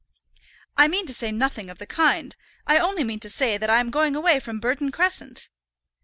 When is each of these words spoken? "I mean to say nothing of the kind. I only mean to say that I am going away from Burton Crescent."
"I 0.77 0.87
mean 0.87 1.05
to 1.05 1.13
say 1.13 1.31
nothing 1.31 1.69
of 1.69 1.77
the 1.77 1.85
kind. 1.85 2.35
I 2.65 2.79
only 2.79 3.03
mean 3.03 3.19
to 3.19 3.29
say 3.29 3.59
that 3.59 3.69
I 3.69 3.79
am 3.79 3.91
going 3.91 4.15
away 4.15 4.39
from 4.39 4.59
Burton 4.59 4.91
Crescent." 4.91 5.47